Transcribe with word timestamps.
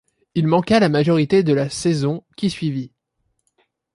Il 0.33 0.47
manqua 0.47 0.79
la 0.79 0.89
majorité 0.89 1.43
de 1.43 1.53
la 1.53 1.69
saison 1.69 2.25
qui 2.35 2.49
suivit. 2.49 2.91